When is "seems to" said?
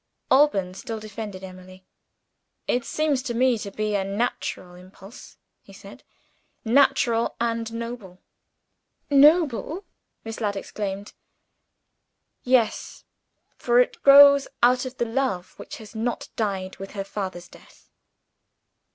2.85-3.35